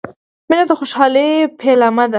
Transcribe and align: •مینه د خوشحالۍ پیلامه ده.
•مینه 0.49 0.63
د 0.67 0.71
خوشحالۍ 0.79 1.31
پیلامه 1.59 2.05
ده. 2.07 2.09